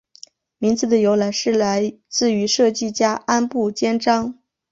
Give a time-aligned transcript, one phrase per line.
[0.57, 4.39] 名字的由来是来自于设计家安部兼章。